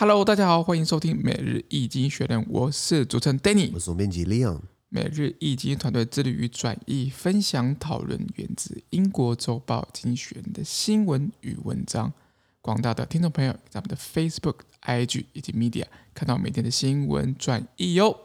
[0.00, 4.58] Hello，大家好，欢迎收听每日易经济学人，我是主持人 Danny，我是总编辑 Leon。
[4.88, 12.10] 每日易经团队致力于转译、分享、讨论源自英国周报《经济学人》的新闻与文章。
[12.62, 18.18] 广大的听众朋友，在我们的 Facebook、IG 以及 Media 看到每天的新闻转译哟。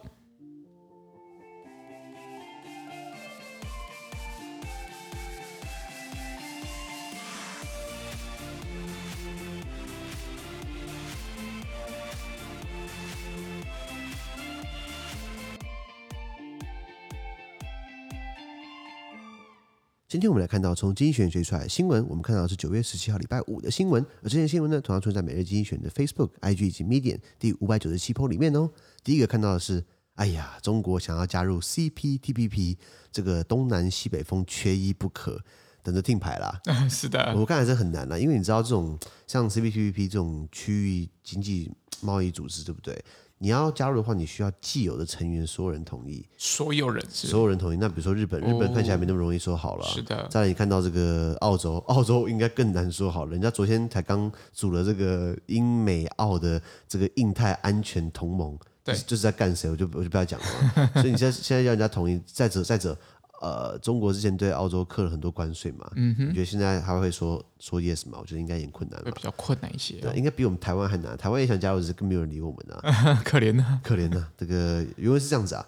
[20.16, 28.70] 今天我们来看到从经济学人学出来的新闻，我们看到的是九月十七号礼拜五的新闻，而这些新闻呢，同样存在每日经济学的 Facebook、IG 以及 Medium 第五百九十七 po 里面哦。
[29.04, 29.84] 第一个看到的是，
[30.14, 32.78] 哎呀，中国想要加入 CPTPP，
[33.12, 35.38] 这个东南西北风缺一不可，
[35.82, 36.58] 等着听牌啦。
[36.88, 42.98] 是的，我看还是很难啦，因为你知道这种像 CPTPP 这种区域经济贸易组织，对不对？
[43.38, 47.76] 你要加入的话，你需要既有的成员所有人同意，所有人是所有人同意。
[47.76, 49.86] 那比如说日本，日本看起来没那么容易说好了。
[49.86, 50.26] 是的。
[50.30, 53.32] 再来，你看到这个澳洲，澳洲应该更难说好了。
[53.32, 60.90] 人家昨天才刚组了这个英美澳的这个印太安全同盟，对，就是在干谁，我就我就不要讲了。
[60.94, 62.96] 所以你现在现在要人家同意，再者再者。
[63.41, 68.19] 呃，中国之前对澳洲课了很多关税嘛，嗯哼，你觉得现在还会说说 yes 吗？
[68.21, 69.99] 我觉得应该有点困难，会比较困难一些，哦。
[70.03, 71.17] 对，应该比我们台湾还难。
[71.17, 74.31] 台湾也想加入，只是更没有人理我们啊，可怜啊，可怜啊。
[74.37, 75.65] 这个原文是这样子啊，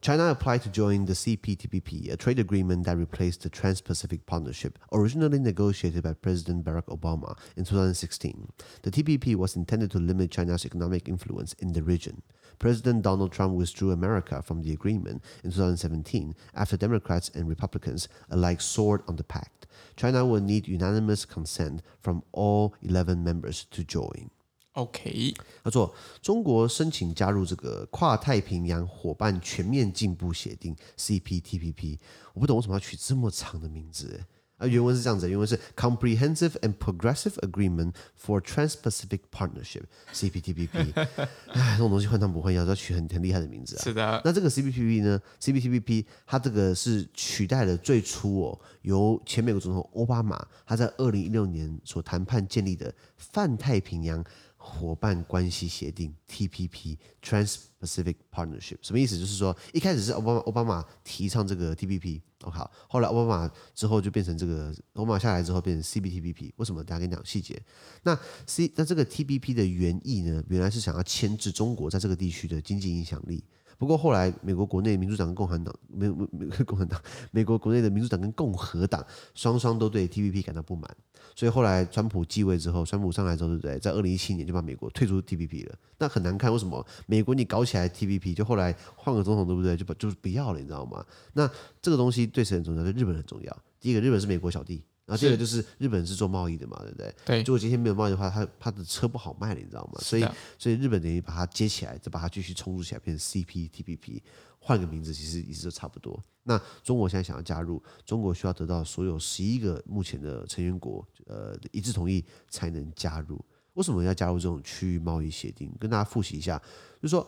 [0.00, 5.40] China applied to join the CPTPP, a trade agreement that replaced the Trans-Pacific Partnership originally
[5.40, 8.50] negotiated by President Barack Obama in 2016.
[8.82, 12.22] The TPP was intended to limit China's economic influence in the region.
[12.60, 18.60] President Donald Trump withdrew America from the agreement in 2017 after Democrats and Republicans alike
[18.60, 19.66] soared on the pact.
[19.96, 24.30] China will need unanimous consent from all 11 members to join.
[24.72, 31.98] OK，他说中国申请加入这个跨太平洋伙伴全面进步协定 CPTPP，
[32.34, 34.24] 我不懂为什么要取这么长的名字。
[34.61, 40.93] 啊，原文是这样子，原文是 Comprehensive and Progressive Agreement for Trans-Pacific Partnership（CPTPP）。
[40.93, 43.81] 哎，这种东西换汤不换药，要取很很厉害的名字啊。
[43.83, 44.21] 是的。
[44.23, 54.23] 那这个 CPTPP 呢？CPTPP 它这个是取代了最初哦，由前美国总统奥巴马他在二零一六年所谈判建立的泛太平洋。
[54.63, 59.17] 伙伴关系协定 TPP（Trans-Pacific Partnership） 什么意思？
[59.17, 66.53] 就是说，一开始是奥巴马奥巴马提倡这个 TPP，好，后来奥巴马之后就变成这个，奥巴马下来之后变成 CPTPP。
[66.55, 66.83] 为什么？
[66.83, 67.61] 大家跟你讲细节。
[68.03, 70.43] 那 C 那这个 TBP 的原意呢？
[70.47, 73.43] 原来是想要牵制中国在这个地区的经济影响力。
[73.81, 79.03] 不过后来，美国国内民主党跟共和党，没有美 共和党，美国国内的民主党跟共和党
[79.33, 80.87] 双双都对 TPP 感到不满，
[81.35, 83.79] 所以后来川普继位之后，川普上来之后，对不对？
[83.79, 85.75] 在二零一七年就把美国退出 TPP 了。
[85.97, 86.85] 那很难看，为什么？
[87.07, 89.75] 美国你搞起来 TPP，就后来换个总统，对不对？
[89.75, 91.03] 就把就是不要了，你知道吗？
[91.33, 91.49] 那
[91.81, 92.83] 这个东西对谁很重要？
[92.83, 93.57] 对日本很重要。
[93.79, 94.83] 第一个，日本是美国小弟。
[95.05, 97.15] 然后这个就是日本是做贸易的嘛，对不对？
[97.25, 97.39] 对。
[97.43, 99.99] 如果今天没有贸易的话，他他的车不好卖了，你知道吗？
[100.01, 100.25] 所以
[100.57, 104.21] 所以日本等于把它接起来，再把它继续冲出起来，变成 CPTPP，
[104.59, 106.23] 换个名字，其实意思都差不多。
[106.43, 113.43] 那中国现在想要加入，中国需要得到所有十一个目前的成员国呃一致同意才能加入。
[113.73, 115.71] 为什么要加入这种区域贸易协定？
[115.79, 116.57] 跟大家复习一下，
[117.01, 117.27] 就是说。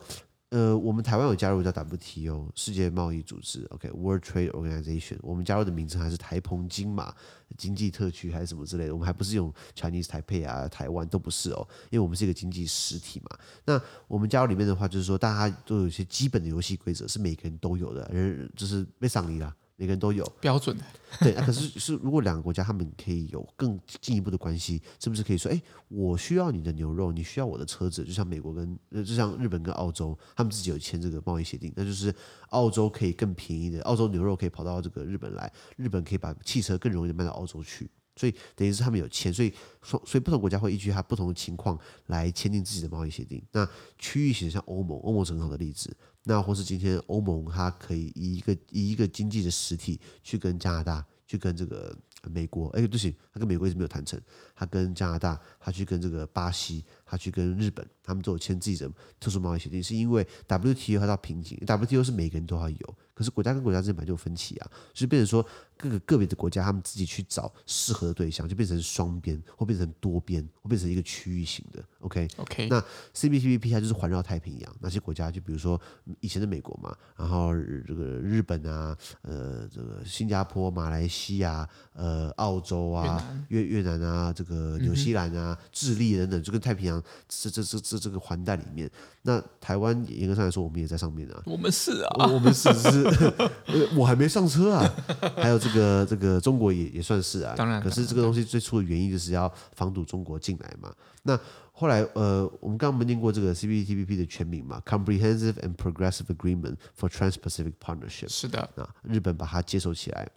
[0.54, 5.16] 呃，我们台湾有加入叫 WTO 世界贸易组织，OK，World Trade Organization。
[5.20, 7.12] 我们加入的名称还是台澎金马
[7.58, 13.36] 经济特区还是什么之类的，我们还不是用 Chinese Taipei 啊，台湾都不是哦，因为我们是一个经济实体嘛。
[13.64, 19.52] 那我们加入里面的话，就是说大家都有一些基本的游戏规则，是每个人都有的，人就是被上离了。
[19.76, 20.84] 每个人都有标准的，
[21.20, 21.44] 对啊。
[21.44, 32.14] 可是是如果两个国家他们可以有更进一步的关系，是不是可以说，哎，我需要你的牛肉，你需要我的车子，就像美国跟呃，就像日本跟澳洲，他们自己有签这个贸易协定，那就是
[32.50, 39.52] 澳洲可以更便宜的，澳洲牛肉可以跑到这个日本来，日本可以把汽车更容易的卖到澳洲去，所以等于是他们有签，所以
[39.82, 41.76] 说所以不同国家会依据它不同的情况
[42.06, 43.42] 来签订自己的贸易协定。
[43.50, 43.68] 那
[43.98, 45.96] 区域型像欧盟，欧盟是很好的例子。
[46.24, 51.96] 那或是今天欧盟，它可以以一个以一个经济的实体去跟加拿大，去跟这个
[52.30, 54.18] 美国，哎，对不起，它跟美国一直没有谈成，
[54.54, 62.94] 他跟加拿大，他去跟这个巴西，他去跟日本，他们都有签自己的特殊贸易协定，是因为 WTO 它到瓶颈，WTO 是每个人都要有。
[63.14, 65.40] 可是国家跟国家之间本来就有分歧啊，所以变成说
[65.76, 71.80] 各个个别的国家他们自己去找适合的对象，就变成双边，或变成多边，或变成一个区域型的。
[72.00, 72.84] OK OK，那
[73.14, 75.80] CPTPP 它就是环绕太平洋哪些国家，就比如说
[76.18, 77.54] 以前的美国嘛，然后
[77.86, 88.90] 这个日本啊，呃，这个新加坡、马来西亚、呃，澳洲啊，越越南啊，这这个纽西兰啊、智利等等，就跟太平洋这这这这这个环带里面。
[89.22, 91.42] 那台湾严格上来说，我们也在上面啊。
[91.46, 93.48] 我们是啊，我们是是，
[93.96, 94.94] 我还没上车啊。
[95.36, 97.54] 还有这个这个中国也也算是啊。
[97.56, 100.92] 当然，可是这个东西最初的原因就是要防堵中国进来嘛。
[101.22, 101.38] 那
[101.72, 108.28] 后来呃，我们刚刚没念过这个 CPTPP 的全名嘛，Comprehensive and Progressive Agreement for Trans-Pacific Partnership。
[108.28, 110.28] 是的，啊，日本把它接手起来。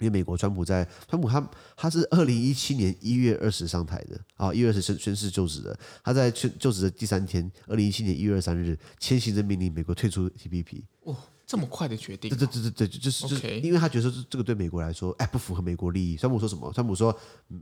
[0.00, 5.78] 因为美国川普在川普他他是二零一七年一月二十上台的啊，一月二十宣宣誓就职的。
[6.02, 10.82] 他在宣就职的第三天，二零一七年一月二三日签行政命令，美国退出 TPP。
[11.04, 11.16] 哇，
[11.46, 12.30] 这么快的决定？
[12.30, 16.16] 对对对对对，就是就是，因为他觉得这个对美国来说，哎，不符合美国利益。
[16.16, 16.72] 川普说什么？
[16.72, 17.14] 川普说，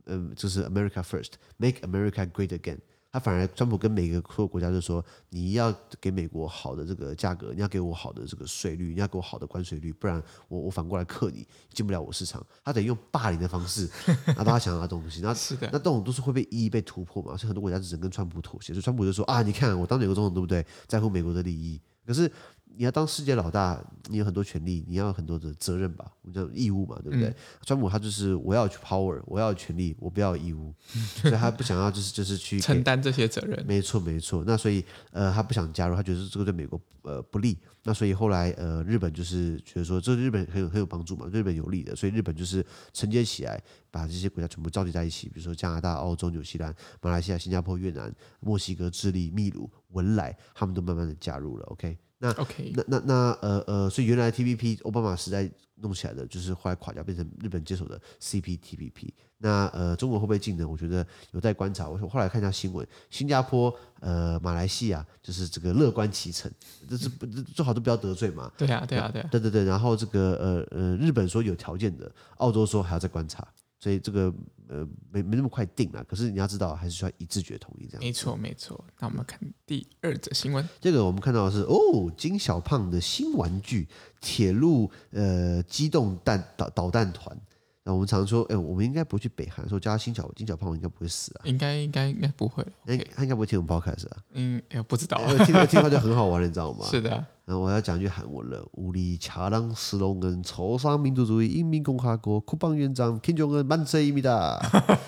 [0.06, 2.78] 嗯，就是 America First，Make America Great Again。
[3.10, 13.88] 他反而，川普跟每个所有国家就说：“你要给美国好的这个价格，你要给我好的这个税率，你要给我好的关税率，不然我我反过来克你，进不了我市场。”他等于用霸凌的方式
[14.36, 15.20] 拿到他想要的东西。
[15.22, 15.28] 那
[15.60, 17.36] 那这种都是会被一一被突破嘛？
[17.36, 18.74] 所以很多国家只能跟川普妥协。
[18.74, 20.64] 所以川普就说：“啊，你看我当美国总统对不对？
[20.86, 22.30] 在乎美国的利益。”可是。
[22.76, 27.28] 你要当世界老大，你有很多权利，你要有很多的责任吧，我们叫义务嘛，对不对？
[27.28, 27.34] 嗯、
[27.64, 30.72] 川普他就是我要去 power，我要权利，我不要义务，
[31.22, 33.64] 所以他不想要就是就是去承担这些责任。
[33.66, 37.58] 没错没错，那所以呃他不想加入，他觉得这个对美国呃不利。
[37.82, 43.60] 那所以后来呃日本就是觉得说这日本很有很有帮助嘛，对日本有利的，所以日本就是承接起来，
[43.90, 51.64] 把这些国家全部召集在一起，比如说加拿大、澳洲、纽西兰、马来西亚、新加坡、越南、墨西哥、智利、秘鲁、文莱，他们都慢慢的加入了。
[51.66, 51.98] OK。
[52.18, 59.10] 那 OK，那那那呃呃，所以原来 TPP 奥巴马时代弄起来的，就是后来垮掉，变成日本接手的 CPTPP。
[59.40, 60.66] 那呃，中国会不会进呢？
[60.66, 61.88] 我觉得有待观察。
[61.88, 66.50] 我后来看一下新闻，新加坡、呃，马来西亚就是这个乐观其成，
[66.90, 68.50] 这是不最好都不要得罪嘛。
[68.58, 69.28] 对啊，对啊，对啊。
[69.30, 73.46] 对对对，然后这个呃呃，日本说有条件的，澳洲说还要再观察。
[73.78, 74.34] 所以这个
[74.68, 78.00] 呃没没那么快定了，可是你要知道还是需要一致决同意这样。
[78.00, 80.68] 没错没错，那我们看第二则新闻。
[80.80, 83.88] 这个我们看到的是哦，金小胖的新玩具
[84.20, 87.40] 铁路呃机动弹导导弹团。
[87.87, 91.43] 那我们常说，哎，我们应该不会去北韩，说叫他金小金小胖，我应该不会死啊。
[91.43, 92.63] 应该应该应该不会。
[92.85, 94.17] 他他应该不会听我们 podcast 啊。
[94.31, 95.17] 嗯，哎，不知道。
[95.43, 96.85] 听听话就很好玩，你知道吗？
[96.89, 97.09] 是的。
[97.43, 104.57] 然后我要讲一句韩文了：우리차량스롱은朝鲜民主主义人民共和国国防院长金正恩万岁입니다。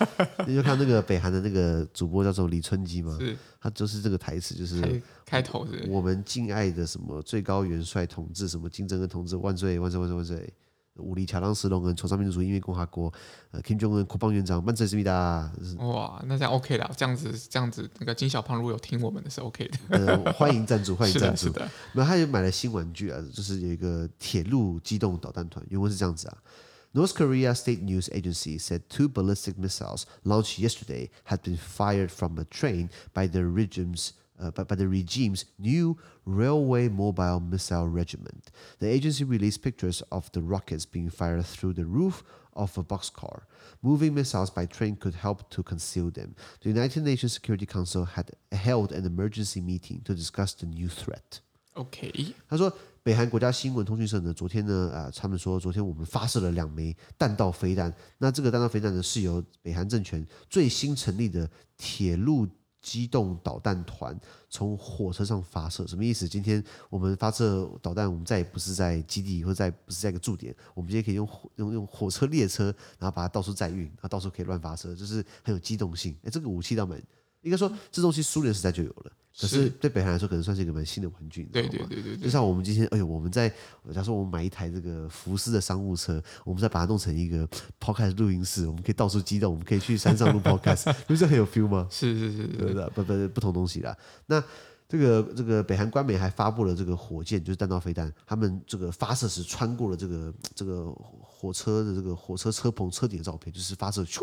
[0.46, 10.54] 你就看那个北韩的那个主播叫做李春基嘛，是他就是这个台词，就是开，开头是我们敬爱的什么最高元帅同志，什么金正恩同志万岁万岁万岁万岁。
[11.01, 13.13] 武力强当时龙跟崇尚民主主义人民共和国，
[13.51, 15.51] 呃，Kim Jong Un 国防院长万岁思密达。
[15.79, 19.79] 哇，那这样 OK 了，这样子这样子，那个金小胖如果有听我们的是 OK 的。
[19.89, 21.47] 呃，欢迎赞助，欢迎赞助。
[21.47, 25.65] 是的，那他也买了新玩具啊，就是有一个铁路机动导弹团。
[25.69, 26.37] 原文是这样子啊
[26.93, 32.45] ：North Korea State News Agency said two ballistic missiles launched yesterday had been fired from a
[32.45, 38.52] train by the regime's uh, by, by the regime's new railway mobile missile regiment.
[38.80, 42.24] The agency released pictures of the rockets being fired through the roof
[42.54, 43.44] of a boxcar.
[43.82, 46.36] Moving missiles by train could help to conceal them.
[46.62, 51.42] The United Nations Security Council had held an emergency meeting to discuss the new threat.
[51.74, 52.72] OK，他说，
[53.04, 57.94] 北韩国家新闻通讯社呢，昨天呢，啊，他们说，昨天我们发射了两枚弹道飞弹。
[58.18, 62.48] 那这个弹道飞弹呢，是由北韩政权最新成立的铁路。
[62.81, 64.19] 机动导弹团
[64.49, 66.29] 从火车上发射，什么意思？
[66.29, 76.17] 今天我们发射导弹，我们再也不是在基地，或者在不是在一个驻点，我们今天可以用用用火车列车，然后把它到处载运，然后到处可以乱发射，就是很有机动性。
[76.25, 77.01] 哎，这个武器倒蛮，
[77.43, 79.13] 应该说这东西苏联时代就有了。
[79.41, 83.55] 可是对北韩来说，可能算是一个蛮新的玩具，对对对对，就像我们今天，哎呦，我们在假
[83.95, 87.49] 如说我们买一台这个福斯的商务车， 我们再把它弄成一个
[87.81, 91.87] podcast 录音室，我们可以到处机动，我们可以去山上录 podcast，不是很有 feel 吗？
[91.91, 93.97] 是是是，对的，不不不同东西啦。
[94.27, 94.43] 那
[94.89, 100.93] 这个这个北韩官媒还发布了这个火箭，就是弹道飞弹，他们这个发射时穿过了这个这个
[101.23, 104.21] 火车的这个火车车棚车顶的照片，就是发射咻。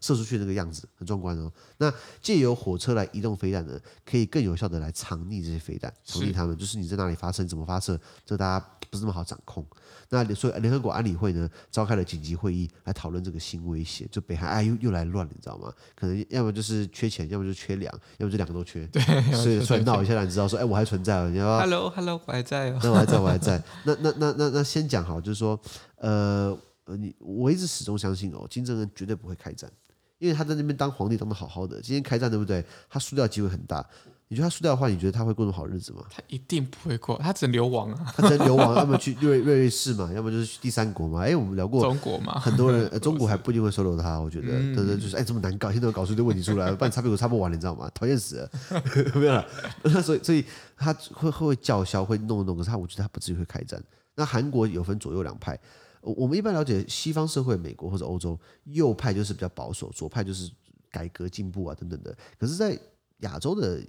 [0.00, 1.52] 射出去那个样子很壮观哦。
[1.78, 6.56] 那借由火车来移动飞弹呢，可以更有效的来藏匿这些飞弹，藏匿他们。
[6.56, 9.64] 就是你在哪里发射，你怎么发射，这大家不是那么好掌控。
[10.08, 14.08] 那所以联合国安理会呢，召开了紧急会议来讨论这个新威胁。
[14.10, 15.72] 就北韩哎又又来乱了，你知道吗？
[15.94, 18.86] 可能要么就是缺钱，要么就缺粮，要么就两个都缺。
[18.88, 19.00] 对，
[19.32, 21.30] 所以出来闹一下，让你知道说，哎，我还存在哦。
[21.30, 22.80] 你要 Hello Hello，我还在哦。
[22.82, 23.62] 那我还在，我还在。
[23.84, 25.60] 那那那那那先讲好，就是说，
[25.96, 26.58] 呃。
[26.96, 29.70] 你我一直始终相信哦，金正恩绝对不会开战，
[30.18, 31.80] 因为他在那边当皇帝当的好好的。
[31.80, 32.64] 今天开战对不对？
[32.88, 33.84] 他输掉机会很大，
[34.28, 36.02] 你觉得他输掉的话，你觉得他会过什么好日子吗？
[36.10, 38.12] 他一定不会过，他只能流亡啊！
[38.16, 41.22] 他只能流亡，要么去瑞瑞士嘛，要么就是去第三国嘛。
[41.22, 47.90] 哎，我们聊过中国嘛，很多人、 呃、中国还不一定会收留他，我觉得，对对、嗯，就是哎，这么难搞，现在搞出一堆问题出来，不然擦屁股擦不完，你知道吗？
[47.94, 48.50] 讨厌死了，
[49.16, 49.44] 没有了。
[49.82, 50.44] 那所以所以
[50.76, 53.82] 他会会叫嚣，会弄弄，可是他我觉得他不至于会开战。
[54.14, 55.58] 那韩国有分左右两派，
[56.00, 60.50] 我我们一般了解西方社会，美国或者欧洲，右派就是比较保守，左派就是
[60.90, 62.16] 改革进步啊等等的。
[62.38, 62.78] 可是，在
[63.18, 63.82] 亚洲的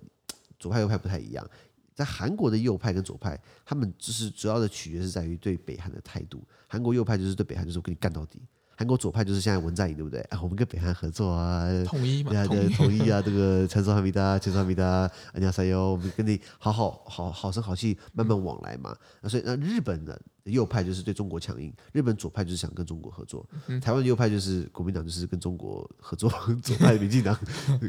[0.60, 1.50] 左派右派不太一样，
[1.96, 6.44] 在韩国的右派跟左派，他们就是主要的取决是在于对北韩的态度。
[6.68, 8.42] 韩国右派就是对北韩就是我跟你干到底。
[8.76, 10.20] 韩国左派就是现在文在寅对不对？
[10.32, 18.96] 啊，我们跟北韩合作啊， 统一嘛，对啊，统一啊， 这个称赞哈密达，称赞哈密达，安尼亚塞哟，我们跟你好好好好声好气，慢慢往来嘛。
[19.22, 23.48] 那所以那日本的右派就是对中国强硬，日本左派就是想跟中国合作。
[23.68, 26.32] 嗯、台湾的右派就是国民党就是跟中国合作，
[26.64, 27.38] 左派民进党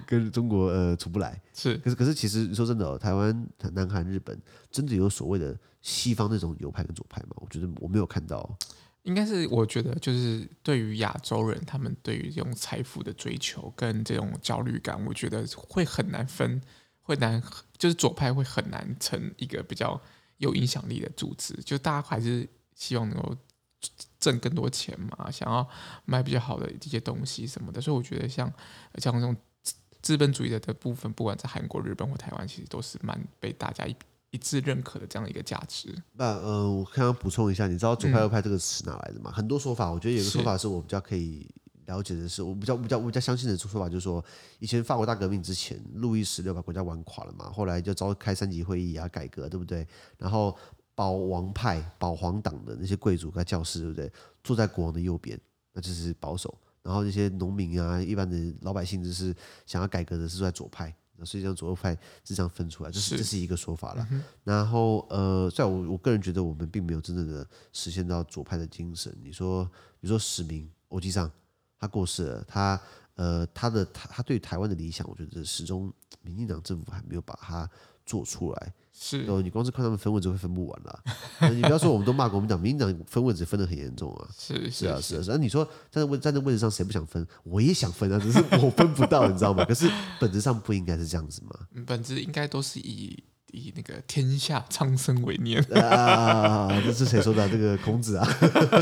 [0.07, 1.41] 跟中国呃处不来。
[1.55, 4.39] 是，可是可是其实说真的哦，台湾、南韩、日本
[4.71, 7.29] 真的有所谓的西方那种右派跟左派吗？
[7.37, 8.55] 我觉得我没有看到。
[9.05, 16.63] 应该是，我觉得就是对于亚洲人，他们对于这种财富的追求跟这种焦虑感，我觉得会很难分，
[17.01, 17.43] 会难，
[17.77, 20.01] 就是左派会很难成一个比较
[20.37, 23.37] 有影响力的组织，就大家还是希望能够
[24.21, 25.69] 挣更多钱嘛，想要
[26.05, 28.53] 买比较好的一些东西什么的，所以我觉得像
[28.99, 29.37] 像这种
[30.01, 33.97] 资本主义的的部分，不管在韩国、日本或台湾，其实都是蛮被大家一。
[34.33, 35.95] 一致认可的这样一个价值。
[36.15, 39.31] 那呃，我刚刚补充一下，你知道左派右派这个词哪来的吗？
[39.31, 41.47] 嗯、很多说法，我觉得有个说法是我比较可以
[41.87, 44.25] 了解的是，是我比较比较我比较相信的说法，就是说，
[44.59, 49.87] 以前法国大革命之前，路易十六把国家玩垮了嘛，后来就召开三级会议啊，改革，对不对？
[50.17, 50.57] 然后
[50.95, 54.11] 保王派、保皇党的那些贵族跟教士，对不对？
[54.43, 55.39] 坐在国王的右边，
[55.75, 56.59] 那就是保守。
[56.83, 59.35] 然后那些农民啊，一般的老百姓，就是
[59.67, 60.93] 想要改革的，是在左派。
[61.25, 64.07] 实际上左右派是这样分出来，这是这是一个说法了。
[64.11, 69.17] 嗯、然后呃，在我我个人觉得，我们并没有真正的实现到左派的精神。
[69.23, 69.65] 你说，
[70.01, 71.31] 比如说史明欧吉桑，
[71.79, 72.81] 他过世了，他
[73.15, 77.69] 呃他的他他对台湾的理想，我觉得始终民进党政府还没有把它
[78.05, 78.73] 做出来。
[78.95, 81.01] 是哦，你光是看他们分位置会分不完了。
[81.51, 84.29] 你不要说我们都骂国民党，民进党分位置分的很严重啊。
[84.39, 85.25] 是是啊是啊。
[85.29, 87.27] 那你说站在位站在那位置上谁不想分？
[87.43, 89.65] 我也想分啊，只是我分不到，你知道吗？
[89.65, 91.51] 可是本质上不应该是这样子吗？
[91.87, 96.69] 本质应该都是以以那个天下苍生为念啊！
[96.85, 97.49] 这是谁说的？
[97.49, 98.29] 这个孔子啊？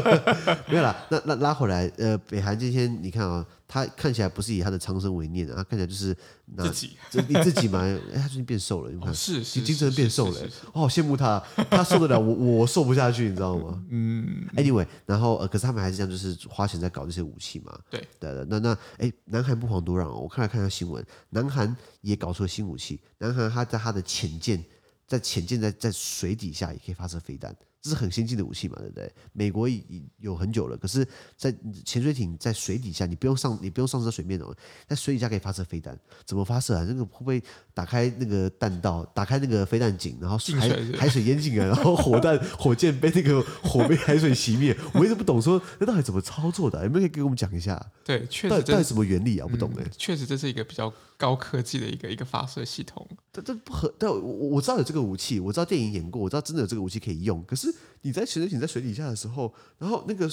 [0.68, 0.96] 没有啦。
[1.08, 3.46] 那那拉回来，呃，北韩今天你看啊。
[3.72, 6.16] 他看起来不是以他的苍生为念的，他看起来就是
[6.56, 6.96] 拿自己，
[7.28, 7.78] 你自己嘛？
[7.82, 10.40] 哎，他最近变瘦了，你看，是是，精神变瘦了，
[10.72, 13.80] 我好羡慕他，他受得了，我 我受不下去，你知道吗？
[13.90, 17.78] 嗯，anyway，然后呃，可是他们还是这样，就是花钱在搞这些武器嘛。
[17.88, 24.64] 对对对，那那哎，南韩不遑多让哦，我看来看一下新闻，南韩也搞出了新武器，南韩他在他的潜舰，
[25.06, 27.54] 在潜舰在在水底下也可以发射飞弹。
[27.82, 29.10] 这是很先进的武器嘛，对不对？
[29.32, 29.82] 美国已
[30.18, 31.06] 有很久了，可是，
[31.36, 34.54] 在潜水艇在水底下，你不用上，你不用上升水面哦，
[34.86, 36.84] 在水底下可以发射飞弹，怎么发射啊？
[36.86, 40.68] 那个会不会打开那个弹道，打开那个飞弹井，然后海
[40.98, 44.76] 海水淹进来，然后火弹 火箭被那个火被海水熄灭？
[44.92, 46.84] 我一直不懂，说那到底怎么操作的？
[46.84, 47.80] 有没有可以给我们讲一下？
[48.04, 49.46] 对，确实到底，到底什么原理啊？
[49.46, 49.90] 我不懂哎、嗯。
[49.96, 53.08] 确实，这是一个比较高科技的一个一个发射系统。
[53.32, 57.69] 这这不合，但我我知道有这个武器，我知道电影演过，我知道真的有这个武器可以用，可是
[58.02, 60.30] 你在潜水艇在水底下的时候，然后那个。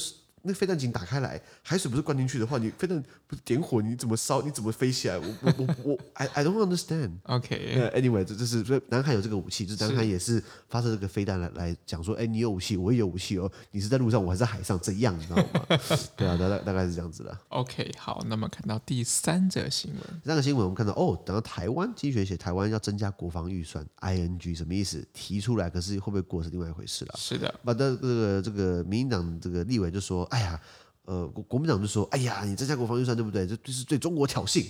[0.48, 4.42] 那飞弹井打开来，海水不是灌进去的话，你飞弹不是点火，你怎么烧？
[4.42, 5.18] 你怎么飞起来？
[5.18, 7.12] 我我我我，I I don't understand.
[7.28, 15.44] OK，Anyway，这这是所以南海有这个武器，就是南海也是发射这个飞弹来来讲说，哎，你有武器，我也有武器哦，你是在路上，我还在海上，怎样你知道吗？
[16.16, 17.38] 对啊，大概大概是这样子的。
[17.50, 25.06] OK，好，那么看到第三则新闻，第三个新闻我们看到哦，等到台湾经济学写台湾要增加国防预算，ING 什么意思？
[25.12, 27.16] 提出来，可是会不会过是另外一回事了。
[27.18, 30.28] 是的，把这个这个民进党这个立委就说。
[30.28, 30.60] 哎呀，
[31.06, 33.46] 呃，国国民党就说：“哎呀，你增加国防预算对不对？
[33.48, 34.66] 这就是对中国挑衅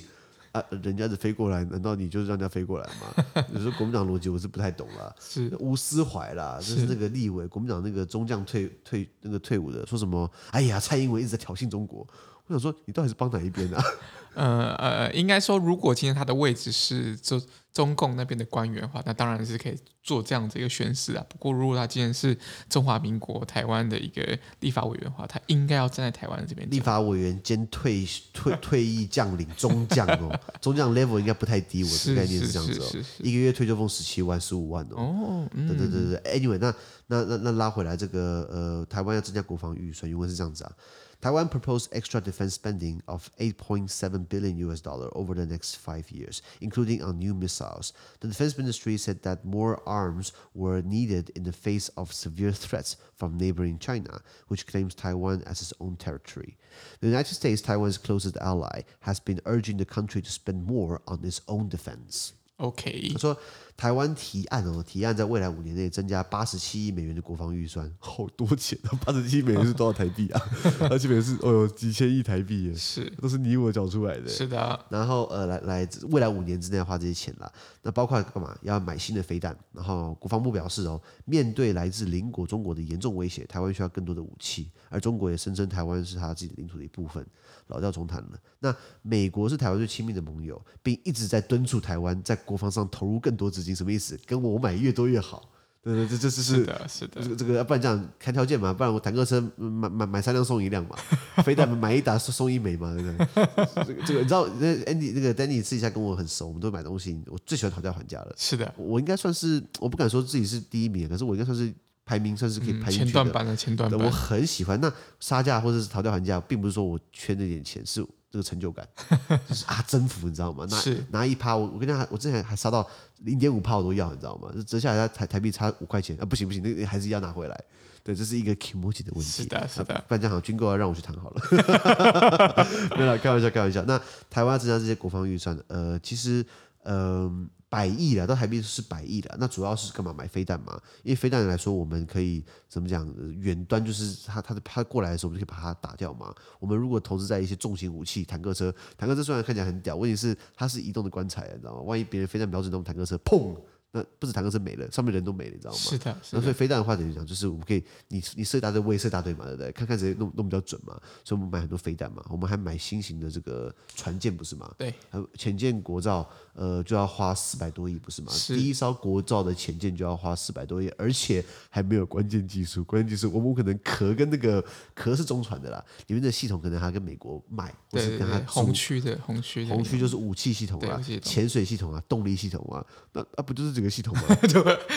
[0.51, 0.63] 啊！
[0.83, 10.29] 人家是飞过来，难道你就是让人家飞过来吗？” 你说国民党逻辑我是不太懂了，是吴思怀啦，就是那个立委，国民党那个中将退退那个退伍的，说什么？
[10.51, 12.07] 哎呀，蔡英文一直在挑衅中国。
[12.47, 13.83] 我想说，你到底是帮哪一边啊？
[14.35, 17.41] 呃呃，应该说，如果今天他的位置是就
[17.77, 21.23] 中共那边的官员的话，那当然是可以做这样子一个宣誓啊。
[21.29, 22.35] 不过，如果他今天是
[22.67, 26.67] 中华民国台湾的一个立法委员的话，他应该要站在台湾这边。
[26.71, 28.03] 立法委员兼退
[28.33, 34.97] 退 退役将领中将哦， 中将 level 应该不太低，我的概念是这样子哦，一个月退休俸十七万十五万哦。
[34.97, 36.73] 哦，对对对对，Anyway，那
[37.05, 40.71] 那那那拉回来这个呃，台湾要增加国防预算，因为是这样子啊。
[41.19, 47.01] Taiwan proposed extra defense spending of 8.7 billion US dollar over the next five years, including
[47.01, 47.91] on new missiles.
[48.19, 52.97] The defense ministry said that more arms were needed in the face of severe threats
[53.15, 56.55] from neighboring China, which claims Taiwan as its own territory.
[56.99, 61.25] The United States, Taiwan's closest ally, has been urging the country to spend more on
[61.25, 62.33] its own defense.
[62.57, 63.37] OK，他说
[63.75, 68.97] 台湾提案哦，提案在未来五年内增加八十七亿美元的国防预算，好多钱啊！
[69.05, 70.41] 八十七亿美元是多少台币啊？
[70.89, 74.27] 而且美元是哦哟几千亿台币耶，是都是你我缴出来的。
[74.27, 77.51] 是的，然后呃，来来未来五年之内要花这些钱啦。
[77.83, 78.57] 那包括干嘛？
[78.63, 79.55] 要买新的飞弹。
[79.71, 84.71] 然后国防部表示哦，面对来自邻国中国的严重威胁，台湾需要更多的武器。
[84.89, 87.23] 而中国也声称台湾是他自己的领土的一部分。
[87.67, 88.31] 老调重弹了。
[88.59, 93.75] 那美国是台湾最亲密的盟友，并一直在敦促台湾在国防上投入更多资金。
[93.75, 94.19] 什么意思？
[94.25, 95.49] 跟我买越多越好。
[95.87, 97.21] 对对，这这是是的，是的。
[97.21, 100.97] 这个这个，要不然这样谈条件嘛，不然我坦克车买买买三辆送一辆嘛，
[101.45, 103.85] 飞弹买一打送一枚嘛，对不对？
[103.85, 107.23] 这个这个，你知道那 Andy 那个 Danny 私底下跟我很熟，我们都买东西。
[107.27, 108.33] 我最喜欢讨价还价了。
[108.35, 111.73] 是的，我应该算是，我不敢说自己是第一名，可是我应该算是。
[112.07, 114.79] 排名算是可以排进去的，前段班的前段班，我很喜欢。
[114.79, 118.87] 那杀价或者是讨价还价，并不是说我缺那点钱，是这个成就感，
[119.49, 120.65] 就是啊征服，你知道吗？
[120.71, 124.49] 拿拿一趴，我我跟你讲，我之前还杀到零点五趴我都要，你知道吗？
[124.55, 127.63] 就折下来台台币差五块钱啊，不行不行，那个还是要拿回来。
[128.03, 129.43] 对，这是一个 kimochi 的问题。
[129.43, 130.01] 是的，是的。
[130.07, 131.41] 不然这样好，军购要让我去谈好了。
[132.95, 133.83] 没有啦，开玩笑，开玩笑。
[133.85, 136.45] 那台湾增加这些国防预算，呃，其实，
[136.83, 137.47] 嗯、呃。
[137.69, 139.35] 百亿了，到台币是百亿了。
[139.39, 140.13] 那主要是干嘛？
[140.13, 140.79] 买飞弹嘛。
[141.03, 143.05] 因为飞弹来说，我们可以怎么讲？
[143.39, 146.33] 远端就是他他他过来的时候，我们就可以把它打掉嘛。
[146.59, 151.81] 我们如果投资在一些重型武器，坦克车，坦克车虽然看起来很屌，问题是它是移动的棺材，你知道吗？
[151.81, 153.55] 万一别人飞弹瞄准那种坦克车，砰！
[153.97, 155.77] 那不止坦克车没了，上面人都没了，你知道吗？
[155.77, 156.17] 是的。
[156.23, 159.71] 是的，那所以飞弹的话，等于讲就是我们可以，你你射一大队，我也射大队嘛，对不对？
[159.71, 160.99] 看看谁弄弄比较准嘛。
[161.23, 164.71] 所以我们买很多飞弹嘛，我们还买新型的这个船舰，不是吗？
[164.77, 164.93] 对。
[165.09, 168.31] 还有潜舰国造，呃，就要花四百多亿，不是吗？
[168.31, 168.55] 是。
[168.55, 172.83] 第一艘国造的潜舰就要花四百多亿，而且还没有关键技术。
[172.83, 174.63] 关键技术，我们可能壳跟那个
[174.93, 184.23] 壳是中传的啦，里面的系统可能还要跟美国买，或是跟他红区的红区，红区就是武器系统啊，潜水系统啊，动力系统啊，那啊不就是这个系统吗？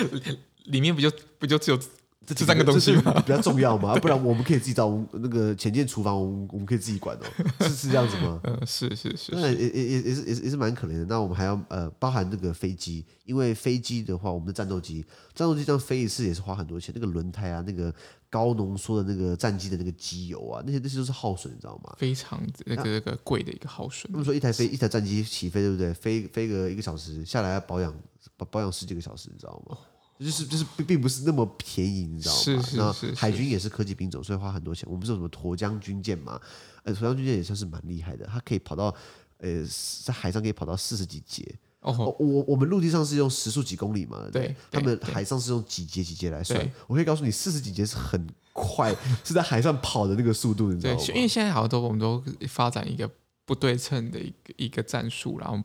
[0.67, 1.77] 里面不就不就只有
[2.27, 3.13] 这这三个东西吗？
[3.27, 7.25] 比较重要嘛， 不然我们可以自己找那个前舰厨房，我们我们可以自己管哦，
[7.67, 8.39] 是是这样子吗？
[8.45, 11.05] 嗯，是是是，那也也也也是也是也是蛮可怜的。
[11.07, 17.93] 那我们还要呃包含那个飞机，因为飞机的话，我们的战斗机战斗机这样飞一次也是花很多钱，那个轮胎啊，那个
[18.29, 21.97] 高浓缩的那个战机的那个机油啊，那些那些都是耗损，你知道吗？
[21.99, 24.09] 非常那个那个贵的一个耗损。
[24.13, 25.93] 那么说一台飞一台战机起飞，对不对？
[25.95, 27.93] 飞飞个一个小时下来要保养。
[28.37, 29.77] 保保养十几个小时，你知道吗？
[30.19, 32.41] 就是就是并并不是那么便宜，你知道吗？
[32.43, 33.15] 是是是，是。
[33.15, 34.87] 海军也是科技兵种，所以花很多钱。
[34.91, 36.39] 我们是有什么沱江军舰嘛？
[36.83, 38.95] 呃，沱江军舰也算是蛮厉害的，它可以跑到
[39.39, 39.65] 呃
[40.05, 41.43] 在海上可以跑到四十几节。
[41.81, 44.29] 哦，我我们陆地上是用时速几公里嘛？
[44.31, 46.71] 对，对，他们海上是用几节几节来算。
[46.87, 51.03] 我可以告诉你，四十几节是很快，是在海上跑的那个速度，你知道吗？
[51.09, 53.11] 因为现在好多我们都发展一个
[53.47, 55.65] 不对称的一个一个战术，然后。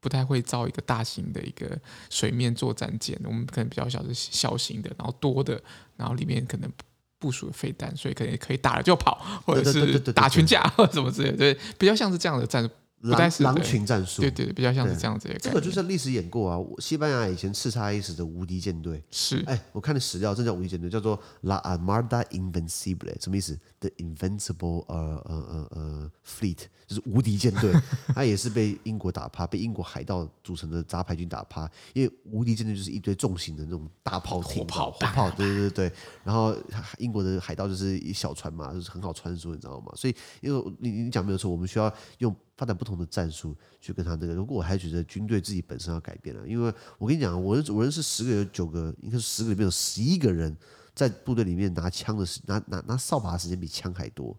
[0.00, 5.62] 不太会造一个大型的一个水面作战舰，我们可能比较小是小型的，然后多的，
[5.96, 6.70] 然后里面可能
[7.18, 12.70] 部署飞弹，所以可能可以打了就跑，或者是打群架或者什么之类的，对，比较像是这样的战术。
[13.00, 15.34] 狼狼群战术，对对，比较像是这样子。
[15.40, 19.42] 这个就是历史演过啊，西班牙以前叱咤一时的无敌舰队是。
[19.46, 27.72] 哎，我看的史料，这叫无敌舰队，叫做 La Armada Invencible，什么意思？The Invincible 呃呃呃呃 Fleet，就是无敌舰队。
[28.08, 31.70] 它也是被英国打趴，被英国海盗组成的杂牌军打趴。
[31.94, 35.92] 因为无敌舰队就是一堆重型的那种大炮、火炮、火炮，对对对对。
[36.22, 36.54] 然后
[36.98, 39.90] 英国的海盗就是一小船嘛，就是很好穿梭，你知道吗？
[39.96, 42.36] 所以，因为你你讲没有错，我们需要用。
[42.60, 50.54] 发展不同的战术去跟他那个，如果我还觉得军队自己本身要改变了，因为我跟你讲，我我认识十个有九个，应该是十个里面有十一个人
[50.94, 54.38] 在部队里面拿枪的时拿拿拿扫把的时间比枪还多，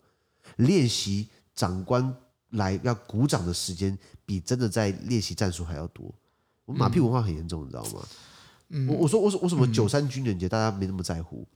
[0.57, 2.15] 练习长官
[2.51, 6.13] 来要鼓掌的时间比真的在练习战术还要多。
[6.65, 8.07] 我们马屁文化很严重，你知道吗？
[8.69, 11.47] 嗯、我我说我说我什么九三军人节大家没那么在乎。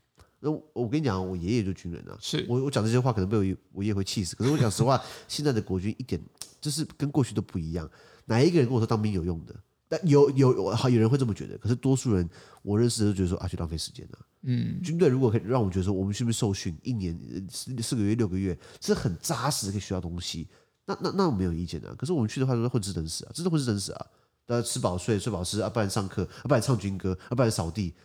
[0.45, 4.35] 那我跟你讲，我爷爷就军人啊，是我我讲这些话可能被我我爷爷会气死。
[4.35, 6.21] 可是我讲实话， 现在的国军一点
[6.61, 7.89] 就是跟过去都不一样。
[8.25, 9.55] 哪一个人跟我说当兵有用的？
[9.87, 11.57] 但有有好有人会这么觉得。
[11.57, 12.29] 可是多数人
[12.61, 14.19] 我认识的都觉得说啊，去浪费时间了。
[14.43, 17.17] 嗯，军队如果可以让我觉得说，我们是不是受训一年
[17.49, 20.47] 四四个月六个月是很扎实可以学到东西？
[20.85, 21.95] 那那那我没有意见啊。
[21.97, 24.05] 可是我们去的话都是混吃等死啊，真的混吃等死啊。
[24.45, 27.95] 大家吃饱睡睡饱吃啊，不然上课啊，不然唱军歌啊，不然扫地。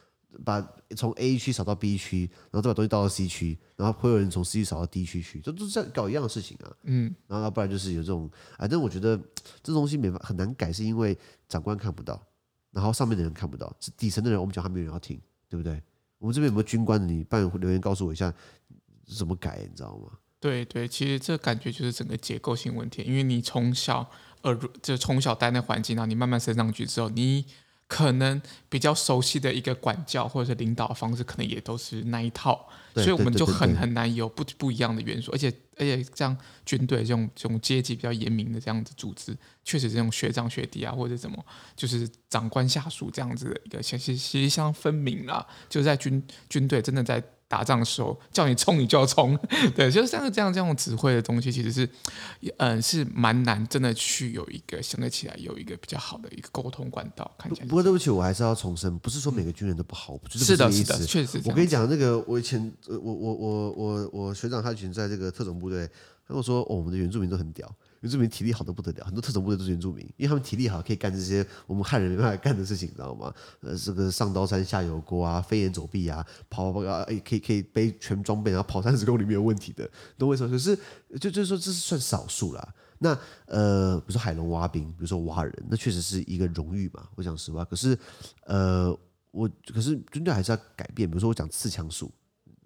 [0.45, 0.61] 把
[0.97, 6.73] 从 A 区扫到 B 区，然后再把东西倒到 C 区，然后会有人从 C 区扫到 D 区去，都都是在搞一样的事情啊。
[6.85, 9.21] 嗯，然后要不然就是有这种，反正我觉得
[9.63, 12.21] 这东西没法很难改，是因为长官看不到，
[12.71, 15.83] 然后上面的人看不到，是底层的人，我们讲还没有人要听，对不对？
[16.19, 17.07] 我们这边有没有军官的？
[17.07, 18.33] 你帮我留言告诉我一下，
[19.07, 19.59] 怎么改？
[19.69, 20.13] 你知道吗？
[20.39, 24.11] 对对，其实这感觉就是整个结构性问题，因为你从小
[24.43, 27.45] 呃，就从小待那环境，然后你慢慢升上去之后，你。
[27.91, 47.21] 可能比较熟悉的一个管教或者是领导的方式，可能也都是那一套，所以我们就很很难有不不一样的元素，而且而且像军队这种这种阶级比较严明的这样子组织，确实这种学长学弟啊，或者怎么就是长官下属这样子的一个其实其实相当分明啦，就在军军队真的在。
[47.51, 49.37] 打仗的时候叫你冲你就要冲，
[49.75, 51.89] 对，就是这样这样这样指挥的东西，其实是，
[52.59, 57.29] 嗯，是蛮难，真的去有一个相对起来有一个比较好的一个沟通管道。
[57.37, 61.43] 看起来，不过对不起，我还是要重申，不是说每个军人都不好，不是，是的，是的，确实。
[61.45, 65.89] 我跟你讲，那个我以前，我我我我我学长他以前在这个特种部队，
[66.29, 67.69] 他跟我说，哦，我们的原住民都很屌。
[68.01, 73.33] 原住民体力好得不得了，很多特种部队都是原住民，因为他们体力好，可以干这些我们汉人没办法干的事情，你知道吗？
[73.61, 80.51] 呃，这个上刀山下油锅啊，飞檐走壁啊，跑跑啊，可以可以背全装备，然后跑三十公里没有问题的，懂我意思吗？
[80.51, 80.75] 可是
[81.21, 82.75] 就就是说这是算少数啦。
[83.03, 87.07] 那呃，比如说海龙挖兵，比如说挖人，那确实是一个荣誉嘛。
[87.15, 87.99] 我讲实话，可是
[88.45, 88.95] 呃，
[89.31, 91.09] 我可是军队还是要改变。
[91.09, 92.11] 比如说我讲刺枪术，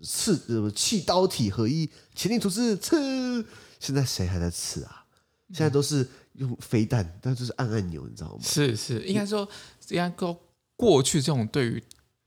[0.03, 3.45] 刺呃气刀体合一，前进图刺刺，
[3.79, 5.04] 现在谁还在刺啊？
[5.55, 8.41] 现在都是用飞弹，但就是按按钮，你知道吗？
[8.43, 9.49] 是是，应该说，
[9.89, 10.37] 应该说
[10.77, 11.83] 过去这种对于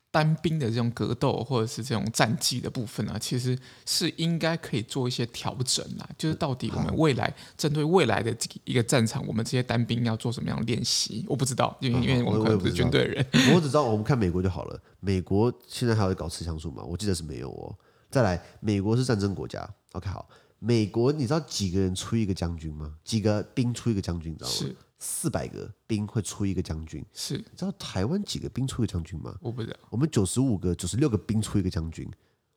[0.09, 6.09] 单兵的这种格斗或者是这种战绩的部分啊，其实是应该可以做一些调整啊。
[6.17, 11.25] 就是到底我们未来针对未来的这一个战场，我们这些单兵要做什么样的练习？
[11.27, 14.81] 我不知道，因为因为我们可能不是军队人， 我只知道我们看美国就好了。
[15.01, 16.81] 美国现在还有搞持枪术吗？
[16.83, 17.75] 我记得是没有哦。
[18.09, 19.69] 再来，美国是战争国家。
[19.91, 20.27] OK，好。
[20.59, 22.95] 美国，你知道几个人出一个将军吗？
[23.03, 24.55] 几个兵出一个将军，你知道吗？
[24.55, 27.05] 是四百个兵会出一个将军。
[27.13, 29.35] 是，你知道台湾几个兵出一个将军吗？
[29.41, 29.77] 我不知道。
[29.91, 32.09] 我们九十五个、九十六个兵出一个将军，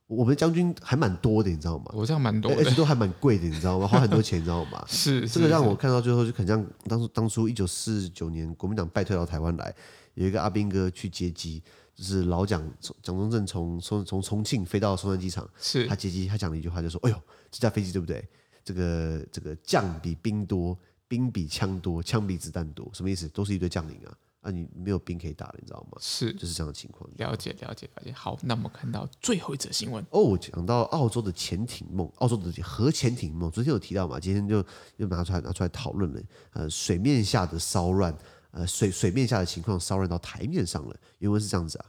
[0.07, 1.93] 我们将军还蛮多的，你知道吗？
[1.93, 3.87] 我这样蛮多的，而且都还蛮贵的，你知道吗？
[3.87, 4.83] 花很多钱，你知道吗？
[4.89, 9.75] 是，这个让我看到最后就很像当初当初一九四九年国民党败退到台湾来，
[10.15, 11.63] 有一个阿兵哥去接机。
[11.95, 18.27] 就是老蒋蒋中正从从从重庆飞到松山机场，是他接机，他讲了一句话，就说：“哎呦，这架飞机对不对？
[18.65, 23.29] 这个这个将比兵多，兵比枪多，枪比子弹多，什么意思？
[23.29, 25.99] 都是一堆将领啊，啊，你没有兵可以打了，你知道吗？
[26.01, 27.09] 是，就是这样的情况。
[27.17, 28.13] 了解，了解，了解。
[28.13, 34.21] 好，那我们看到最后一则新闻哦，讲到澳洲的潜艇梦，澳洲的核潜艇梦，昨天有提到嘛？
[34.21, 34.65] 今天就
[34.99, 36.21] 又拿出来拿出来讨论了。
[36.53, 38.17] 呃，水面下的骚乱。
[38.52, 40.96] 呃，水水面下的情况骚乱到台面上了。
[41.20, 41.86] 原文是这样子啊：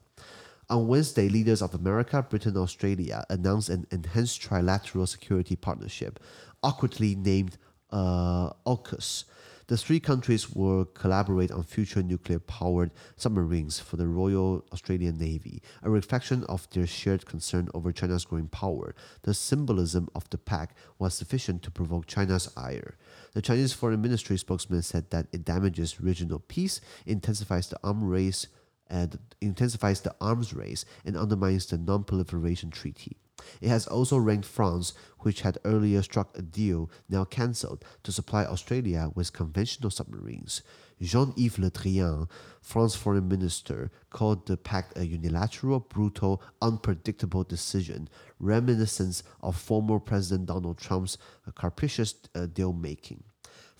[0.68, 6.18] On Wednesday, leaders of America, Britain, and Australia announced an enhanced trilateral security partnership,
[6.60, 7.52] awkwardly named
[7.90, 9.22] uh, AUKUS.
[9.71, 15.89] The three countries will collaborate on future nuclear-powered submarines for the Royal Australian Navy, a
[15.89, 18.93] reflection of their shared concern over China's growing power.
[19.21, 22.97] The symbolism of the pact was sufficient to provoke China's ire.
[23.31, 28.47] The Chinese Foreign Ministry spokesman said that it damages regional peace, intensifies the arms race,
[28.91, 33.17] and intensifies the arms race, and undermines the Non-Proliferation Treaty.
[33.59, 38.45] It has also ranked France, which had earlier struck a deal now cancelled to supply
[38.45, 40.61] Australia with conventional submarines.
[41.01, 42.29] Jean-Yves Le Drian,
[42.61, 48.07] France's foreign minister, called the pact a unilateral, brutal, unpredictable decision,
[48.39, 51.17] reminiscent of former President Donald Trump's
[51.55, 53.23] capricious uh, deal making.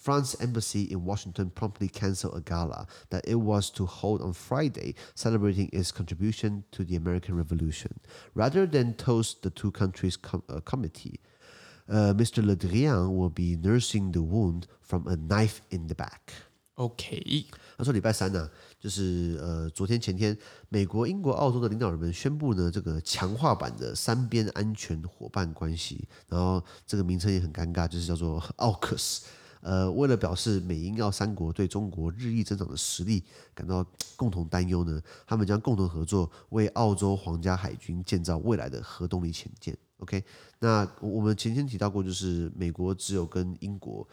[0.00, 4.94] France embassy in Washington promptly canceled a gala that it was to hold on Friday,
[5.14, 7.90] celebrating its contribution to the American Revolution.
[8.34, 11.20] Rather than toast the two countries' com- uh, committee,
[11.88, 12.44] uh, Mr.
[12.44, 16.32] Le Drian will be nursing the wound from a knife in the back.
[16.74, 17.46] OK，
[17.78, 20.36] 他说礼拜三呢、啊，就是呃昨天前天，
[20.68, 29.22] 美国、英国、澳洲的领导人们宣布呢，这个强化版的三边安全伙伴关系，然后这个名称也很尴尬，就是叫做 AUKUS。
[29.61, 39.75] 呃，为了表示美英澳三国对中国日益增长的实力感到共同担忧呢，他们将共同合作，为澳洲皇家海军建造未来的核动力潜舰。
[39.97, 40.23] OK，
[40.59, 44.07] 那我们前天提到过，就是美国只有跟英国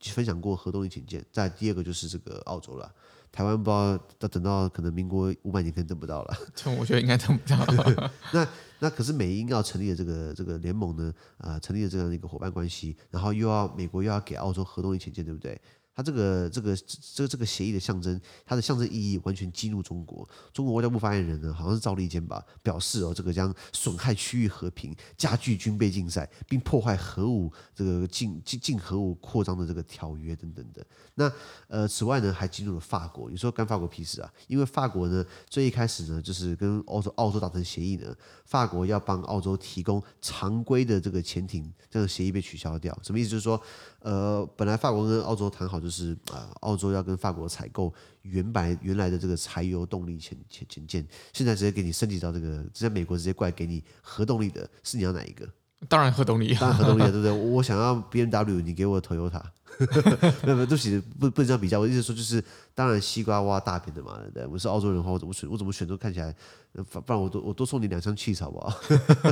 [0.00, 2.92] 分享过核动力潜舰，再第二个就是这个澳洲了。
[3.32, 6.36] 台湾不知道要等到可能民国五百年，可能等不到了。
[6.76, 8.12] 我觉得应该等不到了。
[8.34, 8.44] 那
[8.80, 11.14] 那可是美英要成立的这个这个联盟呢？
[11.36, 15.60] 啊、呃，成立的这样的一个伙伴关系，然后又要美国又要给澳洲核动力潜舰，对不对？
[16.00, 16.74] 它这个这个
[17.12, 20.26] 这个这个协议的象征，它的象征意义完全激怒中国。
[20.50, 30.84] 中国外交部发言人呢，好像是赵立坚吧，表示哦，这个将损害区域和平、加剧军备竞赛，并破坏核武这个禁禁禁核武扩张的这个条约等等的。
[31.16, 31.30] 那
[31.68, 33.30] 呃，此外呢，还激怒了法国。
[33.30, 34.32] 你说干法国屁事啊？
[34.46, 42.98] 因为法国呢，最一开始呢，就是跟澳洲澳洲达成协议呢，法国要帮澳洲提供常规的这个潜艇，这个协议被取消掉。
[43.02, 43.28] 什么意思？
[43.28, 43.60] 就是说，
[44.00, 55.48] 呃，本来法国跟澳洲谈好，就是啊、呃，澳洲要跟法国采购原白原来的这个柴油动力潜潜潜舰，现在直接给你升级到这个，直接美国直接过来给你核动力的，是你要哪一个？
[55.88, 57.30] 当然核动力，当然核动力，对不对？
[57.32, 59.42] 我想要 BMW，你给我 Toyota。
[60.44, 61.80] 没有没有，对不起，不不能这样比较。
[61.80, 62.42] 我意思说，就是
[62.74, 64.46] 当然西瓜挖大便的嘛，对不对？
[64.46, 65.48] 我是澳洲人的话，我怎么选？
[65.48, 66.34] 我怎么选都看起来，
[66.72, 68.78] 不然我多我多送你两箱气好不好？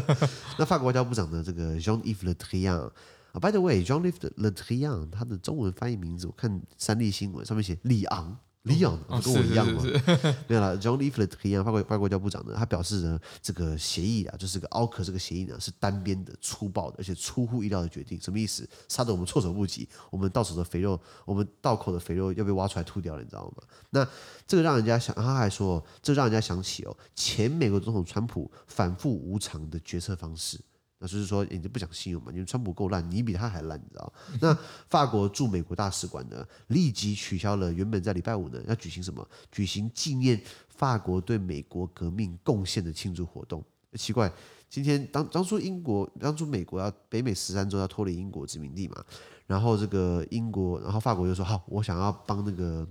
[0.58, 2.90] 那法国外交部长的这个 Jean-Yves Le Drian
[3.32, 8.38] 啊，By the way，Jean-Yves Le Drian 他的中文翻译名字，我看三立新闻上面写里昂。
[8.62, 9.82] 李昂跟我一样嘛？
[10.46, 18.20] 没有了，Jean-Yves Le Drian 法国法国外交部长呢，他表示呢，这个协议啊，就是个 AUKUS 这个协议呢，是单边的、粗暴的，而且出乎意料的决定。
[18.20, 18.68] 什么意思？
[18.86, 23.62] 杀得我们措手不及，我们到手的肥肉，我们到口的肥肉要被挖出来吐掉了，你知道吗？
[23.90, 24.06] 那
[24.46, 30.60] 这个让人家想，他还说，这让人家想起哦，前美国总统川普反复无常的决策方式。
[31.00, 32.32] 那就是说，你就不讲信用嘛？
[32.32, 34.12] 因为川普够烂，你比他还烂，你知道？
[34.40, 34.58] 那
[34.88, 39.24] 法国驻美国大使馆呢，立即取消了原本在礼拜五呢要举行什么？
[39.52, 43.64] 举行纪念法国对美国革命贡献的庆祝活动。
[43.94, 44.32] 奇怪，
[44.68, 49.04] 今天当当初英国当初美国要北美十三州要脱离英国殖民地嘛？
[49.46, 52.84] 然后这个英国，然后法国就说好，我想要帮那个，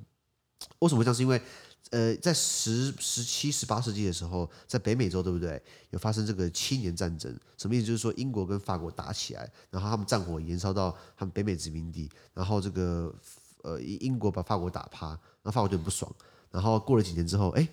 [0.80, 1.14] 为什么这样？
[1.14, 1.42] 是因为。
[1.92, 5.62] 呃，在十、十七、十八世纪的时候，在北美洲，对不对？
[5.92, 7.86] 有发生这个七年战争，什么意思？
[7.86, 13.14] 就是说英国跟法国打起来，然后他们战火延烧到他们北美殖民地，然后这个
[13.64, 16.14] 呃英国把法国打趴，然后法国就很不爽，
[16.52, 17.68] 然后过了几年之后，哎。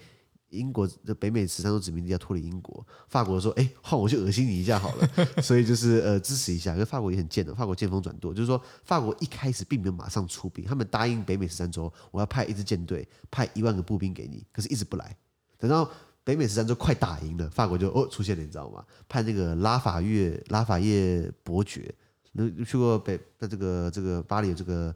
[0.55, 5.09] 英国的北美十三州殖民地要脱离英国，法国说：“哎，换我去恶心你一下好了。”
[5.43, 15.17] 所以就是呃支持一下，因为法国也很贱的，法国见风转舵，就是说法国一开始并没有马上出兵，他们答应北美十三州，我要派一支舰队，派一万个步兵给你，可是一直不来。
[15.59, 15.91] 等到
[16.23, 18.85] 北美十三州快打赢了，法国就哦出现了，你知道吗？
[19.09, 21.95] 派那个拉法叶拉法叶伯爵，
[22.33, 24.95] 那去过北在这个这个巴黎这个。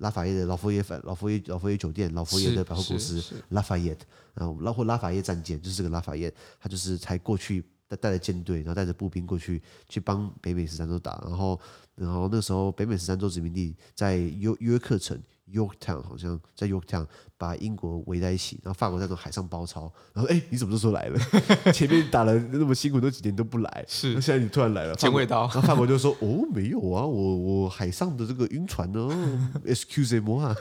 [0.00, 3.96] 拉法叶的老佛爷老佛爷老佛爷酒店，老佛爷的百货公司，拉法叶，
[4.34, 11.60] 然后拉法叶战舰就是这个拉法叶，他就是才过去带带着舰队，然后带着步兵过去去帮北美十三州打，然后
[11.94, 15.20] 然后那时候北美十三州殖民地在约约克城。
[15.50, 17.06] Yorktown 好像在 Yorktown
[17.38, 21.18] 把英国围在一起，然后法国在那种海上包抄，然后哎，你怎么这时候来了？
[21.72, 25.42] 前面打了那么辛苦，都几年都不来，是，那现在你突然来了，捡味道。
[25.42, 29.08] 然后法国就说：“哦，没有啊，我我海上的这个晕船呢，
[29.64, 30.56] Excusez-moi 啊，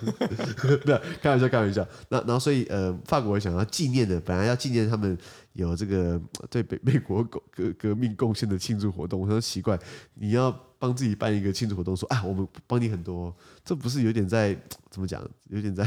[0.86, 1.86] 对，开玩笑，开玩笑。
[2.10, 5.18] 那然后所以呃，法国想要纪念的，本来要纪念他们
[5.54, 9.78] 有这个对北美国 革革革命贡献的庆祝活动，我说奇怪，
[10.14, 10.56] 你要。
[10.80, 13.36] 帮自己办一个庆祝活动，说啊，我们帮你很多，
[13.66, 14.56] 这不是有点在
[14.92, 15.28] 怎么讲？
[15.50, 15.84] 有点在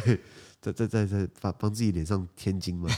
[0.60, 2.88] 在在在在帮帮自己脸上添金吗？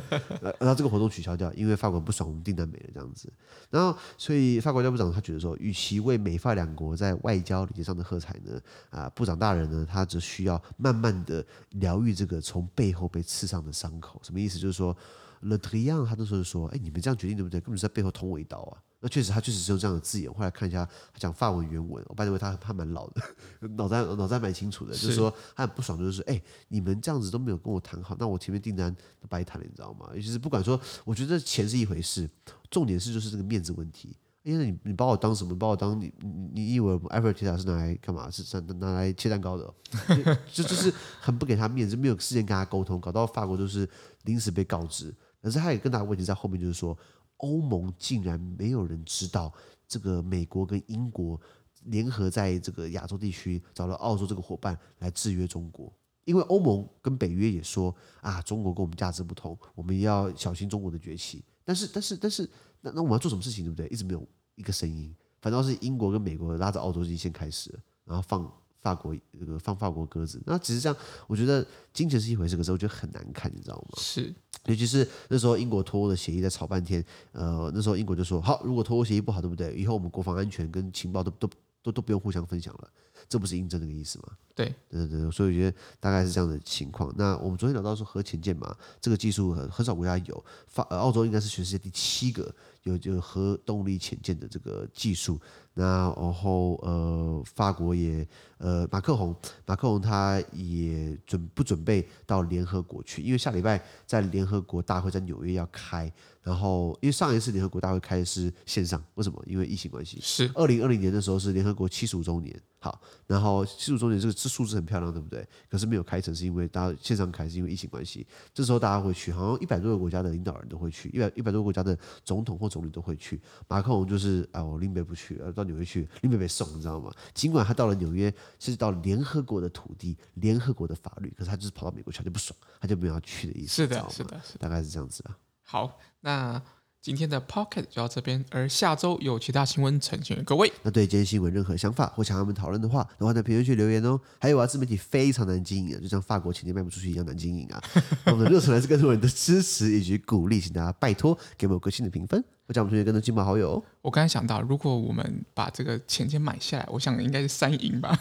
[0.58, 3.30] 然后这个活动取消掉，因为法国不爽我们订单没了这样子。
[3.68, 14.18] 然后所以法国外交部长他觉得说，与其为美法两国在外交礼节上的喝彩呢，啊，部长大人呢，他只需要慢慢的疗愈这个从背后被刺伤的伤口。
[14.22, 14.58] 什么意思？
[14.58, 14.96] 就是说
[15.42, 17.60] ，Le Drian 他那时候说，哎，你们这样决定对不对？
[17.60, 18.80] 根本是在背后捅我一刀啊！
[19.02, 20.30] 那确实，他确实是用这样的字眼。
[20.30, 23.22] 后来看一下，他讲法文原文，我拜认为他他蛮老的，
[23.68, 24.92] 脑袋脑袋蛮清楚的。
[24.92, 30.10] 是就是说他很不爽，就是说，哎，你们这样子都没有跟我谈好，那我前面订单都白谈了，你知道吗？
[30.14, 32.28] 尤其是不管说，我觉得钱是一回事，
[32.70, 34.14] 重点是就是这个面子问题。
[34.42, 35.58] 因为你你把我当什么？
[35.58, 38.30] 把我当你你你以为埃菲尔铁塔是拿来干嘛？
[38.30, 39.74] 是拿拿来切蛋糕的？
[40.52, 43.88] 就就是很不给他面子，没有事先跟他沟通，搞到法国就是
[44.24, 45.14] 临时被告知。
[45.42, 46.94] 可是他也更大的问题在后面，就是说。
[47.40, 49.52] 欧盟竟然没有人知道，
[49.86, 51.40] 这个美国跟英国
[51.84, 55.92] 联合在这个亚洲地区找了澳洲这个伙伴来制约中国，
[56.24, 61.44] 因为欧盟跟北约也说啊，中国跟我们价值不同，我们要小心中国的崛起。
[61.64, 62.48] 但是，但是，但是，
[62.80, 63.86] 那那我们要做什么事情，对不对？
[63.88, 64.26] 一直没有
[64.56, 68.59] 一个声音，反倒是英国跟美国拉着澳洲先开始，然后放。
[68.80, 73.98] 法国这个放法国鸽子，那只是这样，我觉得金钱是一回事，可是我觉得很难看，你知道吗？
[73.98, 79.74] 是，尤其是那时候英国脱欧的协议在吵半天，呃，那时候英国就说好，如果脱欧协议不好，对不对？
[79.74, 81.50] 以后我们国防安全跟情报都都
[81.82, 82.90] 都都不用互相分享了。
[83.30, 84.24] 这不是印证这个意思吗？
[84.56, 87.14] 对，对对对，所以我觉得大概是这样的情况。
[87.16, 95.40] 那我们昨天聊到说核潜舰嘛，这个技术很很少国家有，法呃澳洲应该是全世界第七个有就核动力潜舰的这个技术。
[95.74, 98.26] 那然后呃，法国也
[98.58, 103.22] 呃，马克宏马克宏他也准不准备到联合国去？
[103.22, 106.12] 因为下礼拜在联合国大会在纽约要开。
[106.42, 109.40] 然后，因为上一次联合国大会开的是线上，为什么？
[109.46, 110.18] 因为疫情关系。
[110.20, 115.46] 是二零二零年的时候是联合国七十五周年，好，然后七十五周年这个这数字很漂亮，对不对？
[115.68, 118.26] 可是没有开成，是因为大家线上开，是因为疫情关系。
[118.54, 123.38] 这时候大家会去，好像一百多个国家的领导人都会去，一百一百多个国家的总统或总理都会去。
[123.68, 127.12] 马克龙就是啊，我林北不去，到纽约去，林北被送，你知道吗？
[127.34, 133.74] 尽管他到了纽约是到了联合国的土地、联合国的法律，可是他就是跑到美国去，他就不爽，他就没有要去的意思。
[133.74, 135.36] 是的，是的，是的，大概是这样子啊。
[135.62, 136.62] 好，那。
[137.02, 140.70] 今天的 Pocket 就到这边，而下周有其他新闻呈现给各位。
[140.82, 144.20] 那对今天新闻任何想法或想要我们讨论的话，都欢迎在评论区留言哦。
[144.38, 147.82] 还有啊，自媒体非常难经营啊，就像法国潜艇卖不出去一样难经营啊。
[148.26, 153.84] 我们的热忱来自更多人的支持以及鼓励，请大家拜托给我们个新的评分，或将我们同学跟着金马好友哦。
[154.02, 158.14] 我刚才想到，如果我们把这个浅见买下来，我想应该是三赢吧。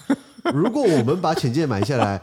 [0.54, 2.18] 如果我们把浅见买下来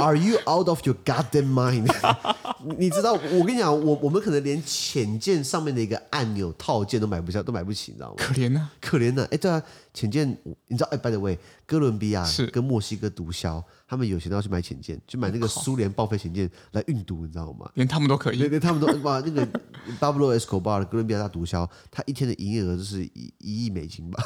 [0.00, 1.88] ，Are you out of your goddamn mind？
[2.78, 8.14] 你知道，我跟你讲，我我们可能连浅见上面的一个按钮套件都买不下，都买不起，你知道吗？
[8.18, 9.26] 可怜啊，可怜啊！
[9.30, 9.62] 哎，对啊，
[9.94, 10.26] 潜舰，
[10.68, 10.88] 你知道？
[10.90, 13.62] 哎，by the way，哥伦比亚跟墨西哥毒枭。
[13.86, 17.70] 他们有钱都要去买潜舰，去买那个苏联报废潜舰来运毒，你知道吗？
[17.74, 19.46] 连他们都可以，连连他们都哇，那个
[20.00, 24.22] Pablo Escobar 哥伦比亚大毒枭，他一天的营业额就是一一亿美金吧，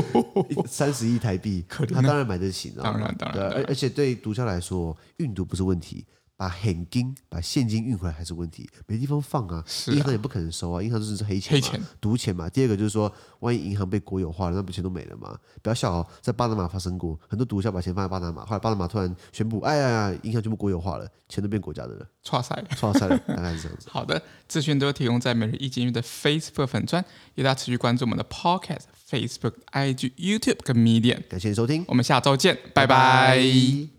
[0.68, 6.04] 三十亿台币，他当然买得起，当然当然，而而且对毒枭来说，运毒不是问题。
[6.38, 12.48] 把现金把现金运回来还是问题，没地方放啊，啊银行也不可能收啊，银行就是黑钱、黑钱、毒钱嘛。
[12.48, 15.36] 第二个就是说，万一银行被国有化了，那不钱都没了吗？
[15.60, 23.88] 不要笑哦，在巴拿马发生过很多毒枭把钱放在巴拿马，后来巴拿马突然宣布，哎呀呀，银行全部国有化了，钱都变国家的了，剉赛，剉赛了，大概是这样子。
[23.90, 31.20] 好的，资讯都提供在每日一经济的 Facebook 粉专，也大家持续关注我们的 Podcast、Facebook、IG、YouTube 跟 Medium。
[31.28, 32.86] 感谢你收听，我们下周见，拜拜。
[32.86, 33.97] 拜拜。